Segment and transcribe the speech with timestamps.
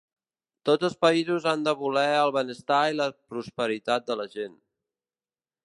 [0.69, 4.57] Tots els països han de voler el benestar i la prosperitat de la gent.